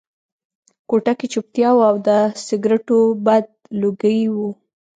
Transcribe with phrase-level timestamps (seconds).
[0.89, 2.09] کوټه کې چوپتیا وه او د
[2.45, 3.45] سګرټو بد
[3.81, 4.49] لوګي وو